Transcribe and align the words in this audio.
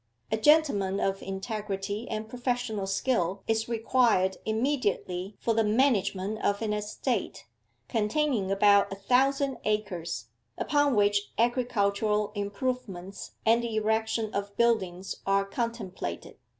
'A 0.31 0.37
gentleman 0.37 0.99
of 0.99 1.21
integrity 1.21 2.07
and 2.09 2.27
professional 2.27 2.87
skill 2.87 3.43
is 3.47 3.69
required 3.69 4.37
immediately 4.45 5.35
for 5.39 5.53
the 5.53 5.63
MANAGEMENT 5.63 6.43
of 6.43 6.63
an 6.63 6.73
ESTATE, 6.73 7.45
containing 7.87 8.49
about 8.49 8.89
1000 8.89 9.57
acres, 9.63 10.29
upon 10.57 10.95
which 10.95 11.31
agricultural 11.37 12.31
improvements 12.33 13.33
and 13.45 13.61
the 13.61 13.75
erection 13.75 14.33
of 14.33 14.57
buildings 14.57 15.17
are 15.27 15.45
contemplated. 15.45 16.35